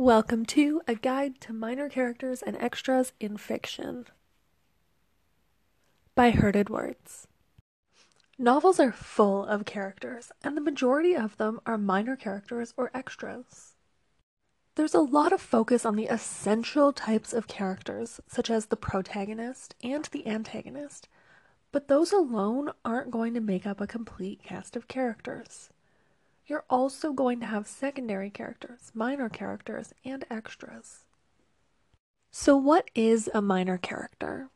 [0.00, 4.06] Welcome to A Guide to Minor Characters and Extras in Fiction
[6.14, 7.26] by Herded Words.
[8.38, 13.74] Novels are full of characters, and the majority of them are minor characters or extras.
[14.74, 19.74] There's a lot of focus on the essential types of characters, such as the protagonist
[19.84, 21.10] and the antagonist,
[21.72, 25.68] but those alone aren't going to make up a complete cast of characters.
[26.50, 31.04] You're also going to have secondary characters, minor characters, and extras.
[32.32, 34.48] So, what is a minor character?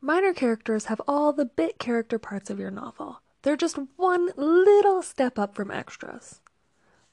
[0.00, 3.22] Minor characters have all the bit character parts of your novel.
[3.42, 6.40] They're just one little step up from extras.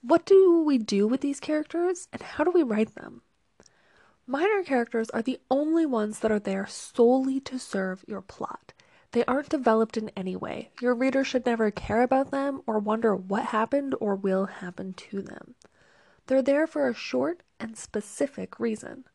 [0.01, 3.23] What do we do with these characters, and how do we write them?
[4.27, 8.73] Minor characters are the only ones that are there solely to serve your plot.
[9.15, 10.71] They aren't developed in any way.
[10.81, 15.21] Your reader should never care about them or wonder what happened or will happen to
[15.21, 15.55] them.
[16.27, 19.05] They're there for a short and specific reason.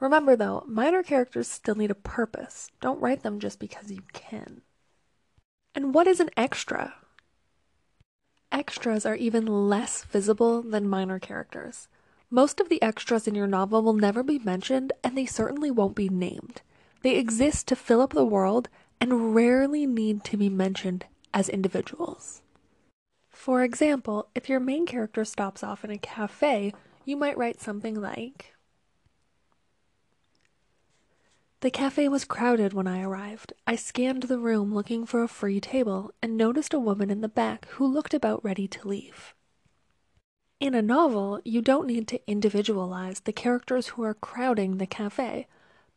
[0.00, 2.70] Remember, though, minor characters still need a purpose.
[2.80, 4.62] Don't write them just because you can.
[5.74, 6.94] And what is an extra?
[8.50, 11.88] Extras are even less visible than minor characters.
[12.30, 15.94] Most of the extras in your novel will never be mentioned, and they certainly won't
[15.94, 16.62] be named.
[17.02, 22.42] They exist to fill up the world and rarely need to be mentioned as individuals.
[23.28, 26.72] For example, if your main character stops off in a cafe,
[27.04, 28.54] you might write something like
[31.64, 33.54] The cafe was crowded when I arrived.
[33.66, 37.28] I scanned the room looking for a free table and noticed a woman in the
[37.28, 39.34] back who looked about ready to leave.
[40.60, 45.46] In a novel, you don't need to individualize the characters who are crowding the cafe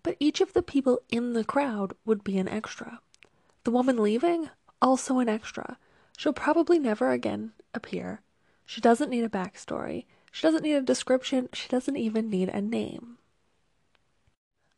[0.08, 3.02] but each of the people in the crowd would be an extra.
[3.66, 4.50] The woman leaving,
[4.82, 5.78] also an extra.
[6.16, 8.22] She'll probably never again appear.
[8.66, 10.06] She doesn't need a backstory.
[10.32, 11.50] She doesn't need a description.
[11.52, 13.18] She doesn't even need a name.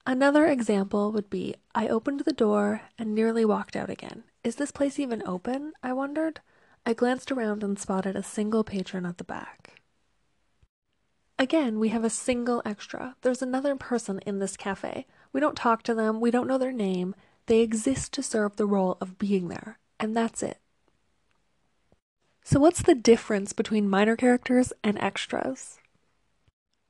[0.03, 4.23] Another example would be I opened the door and nearly walked out again.
[4.43, 5.73] Is this place even open?
[5.83, 6.41] I wondered.
[6.87, 9.79] I glanced around and spotted a single patron at the back.
[11.37, 13.15] Again, we have a single extra.
[13.21, 15.05] There's another person in this cafe.
[15.31, 17.15] We don't talk to them, we don't know their name.
[17.45, 20.59] They exist to serve the role of being there, and that's it.
[22.43, 25.79] So, what's the difference between minor characters and extras?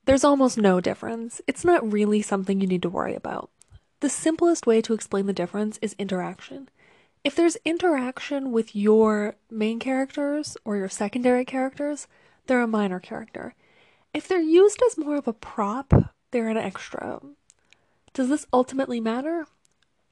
[0.05, 1.41] There's almost no difference.
[1.47, 3.51] It's not really something you need to worry about.
[3.99, 6.69] The simplest way to explain the difference is interaction.
[7.23, 12.07] If there's interaction with your main characters or your secondary characters,
[12.47, 13.55] they're a minor character.
[14.13, 15.93] If they're used as more of a prop,
[16.31, 17.19] they're an extra.
[18.13, 19.45] Does this ultimately matter?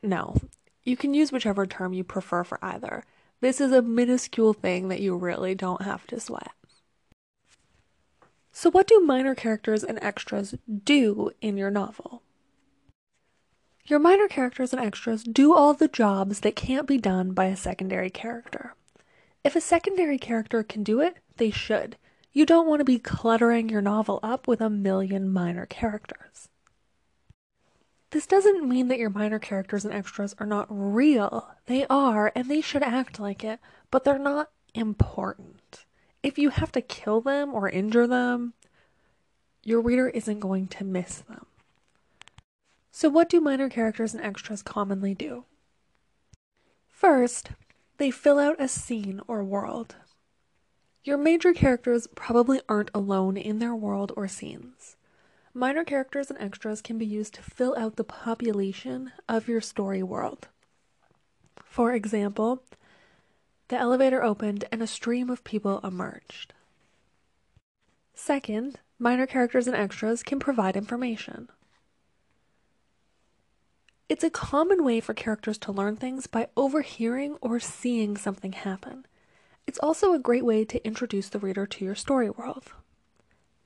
[0.03, 0.35] No.
[0.83, 3.03] You can use whichever term you prefer for either.
[3.41, 6.51] This is a minuscule thing that you really don't have to sweat.
[8.51, 12.23] So, what do minor characters and extras do in your novel?
[13.85, 17.55] Your minor characters and extras do all the jobs that can't be done by a
[17.55, 18.73] secondary character.
[19.43, 21.97] If a secondary character can do it, they should.
[22.33, 26.49] You don't want to be cluttering your novel up with a million minor characters.
[28.12, 31.50] This doesn't mean that your minor characters and extras are not real.
[31.66, 33.59] They are, and they should act like it,
[33.91, 35.85] but they're not important.
[36.23, 38.53] If you have to kill them or injure them,
[39.63, 41.45] your reader isn't going to miss them.
[42.91, 45.44] So, what do minor characters and extras commonly do?
[46.88, 47.51] First,
[47.97, 49.97] they fill out a scene or world.
[51.03, 54.95] Your major characters probably aren't alone in their world or scenes.
[55.57, 60.03] Minor characters and extras can be used to fill out the population of your story
[60.03, 60.50] world.
[61.66, 62.62] For example,
[63.69, 66.53] the elevator opened and a stream of people emerged.
[68.13, 71.50] Second, minor characters and extras can provide information.
[74.07, 79.07] It's a common way for characters to learn things by overhearing or seeing something happen.
[79.66, 82.74] It's also a great way to introduce the reader to your story world.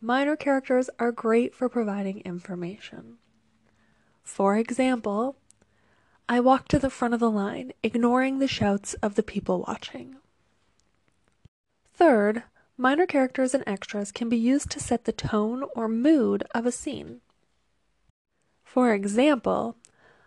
[0.04, 3.18] Minor characters are great for providing information.
[4.24, 5.36] For example,
[6.28, 10.16] I walked to the front of the line, ignoring the shouts of the people watching.
[11.94, 12.42] Third,
[12.78, 16.72] minor characters and extras can be used to set the tone or mood of a
[16.72, 17.22] scene.
[18.64, 19.76] For example,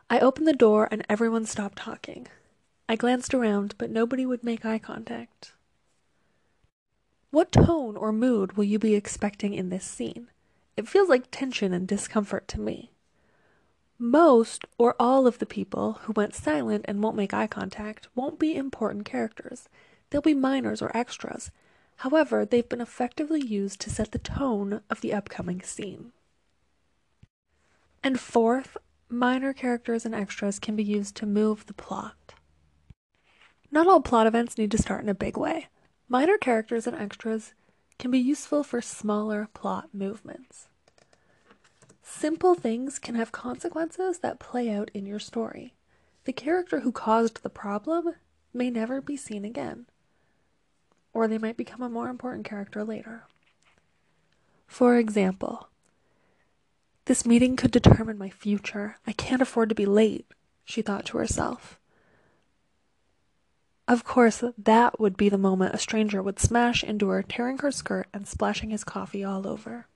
[0.08, 2.28] I opened the door and everyone stopped talking.
[2.88, 5.53] I glanced around, but nobody would make eye contact.
[7.34, 10.28] What tone or mood will you be expecting in this scene?
[10.76, 12.92] It feels like tension and discomfort to me.
[13.98, 18.38] Most or all of the people who went silent and won't make eye contact won't
[18.38, 19.68] be important characters.
[20.10, 21.50] They'll be minors or extras.
[21.96, 26.12] However, they've been effectively used to set the tone of the upcoming scene.
[28.04, 28.76] And fourth,
[29.08, 32.34] minor characters and extras can be used to move the plot.
[33.72, 35.66] Not all plot events need to start in a big way.
[36.08, 37.54] Minor characters and extras
[37.98, 40.68] can be useful for smaller plot movements.
[42.02, 45.74] Simple things can have consequences that play out in your story.
[46.24, 48.14] The character who caused the problem
[48.52, 49.86] may never be seen again,
[51.12, 53.24] or they might become a more important character later.
[54.66, 55.68] For example,
[57.06, 58.96] this meeting could determine my future.
[59.06, 60.26] I can't afford to be late,
[60.64, 61.78] she thought to herself.
[63.86, 67.70] Of course, that would be the moment a stranger would smash into her, tearing her
[67.70, 69.86] skirt and splashing his coffee all over.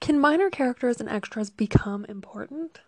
[0.00, 2.80] Can minor characters and extras become important?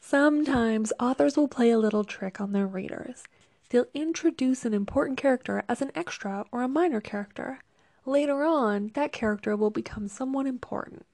[0.00, 3.22] Sometimes authors will play a little trick on their readers.
[3.70, 7.60] They'll introduce an important character as an extra or a minor character.
[8.04, 11.06] Later on, that character will become someone important.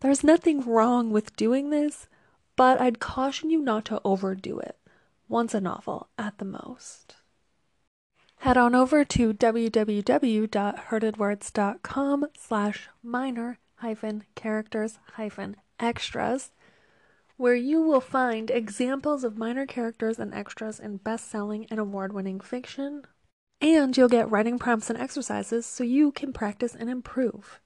[0.00, 2.08] There's nothing wrong with doing this,
[2.56, 4.76] but I'd caution you not to overdo it.
[5.28, 7.14] Once a novel at the most.
[8.38, 16.52] Head on over to www.herdedwords.com slash minor hyphen characters hyphen extras
[17.36, 22.12] where you will find examples of minor characters and extras in best selling and award
[22.12, 23.02] winning fiction.
[23.60, 27.60] And you'll get writing prompts and exercises so you can practice and improve.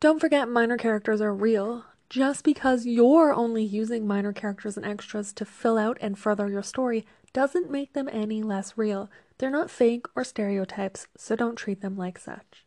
[0.00, 1.84] Don't forget, minor characters are real.
[2.12, 6.62] Just because you're only using minor characters and extras to fill out and further your
[6.62, 9.10] story doesn't make them any less real.
[9.38, 12.66] They're not fake or stereotypes, so don't treat them like such.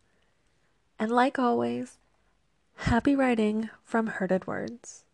[0.98, 2.00] And like always,
[2.74, 5.05] happy writing from Herded Words.